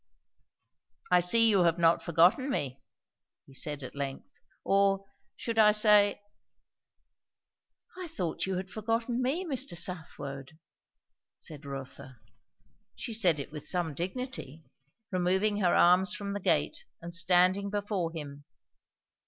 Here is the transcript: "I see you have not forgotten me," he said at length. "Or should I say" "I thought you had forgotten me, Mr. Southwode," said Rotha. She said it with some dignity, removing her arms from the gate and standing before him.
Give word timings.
"I 1.11 1.19
see 1.19 1.47
you 1.47 1.61
have 1.61 1.77
not 1.77 2.01
forgotten 2.01 2.49
me," 2.49 2.81
he 3.45 3.53
said 3.53 3.83
at 3.83 3.95
length. 3.95 4.31
"Or 4.63 5.05
should 5.35 5.59
I 5.59 5.71
say" 5.73 6.23
"I 8.01 8.07
thought 8.07 8.47
you 8.47 8.55
had 8.55 8.71
forgotten 8.71 9.21
me, 9.21 9.45
Mr. 9.45 9.77
Southwode," 9.77 10.57
said 11.37 11.67
Rotha. 11.67 12.17
She 12.95 13.13
said 13.13 13.39
it 13.39 13.51
with 13.51 13.67
some 13.67 13.93
dignity, 13.93 14.63
removing 15.11 15.57
her 15.57 15.75
arms 15.75 16.15
from 16.15 16.33
the 16.33 16.39
gate 16.39 16.83
and 16.99 17.13
standing 17.13 17.69
before 17.69 18.11
him. 18.11 18.45